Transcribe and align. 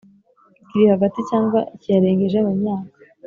Kiri 0.67 0.85
Hagati 0.93 1.19
Cyangwa 1.29 1.59
Kiyarengeje 1.79 2.37
Mu 2.45 2.53
Myaka 2.61 2.95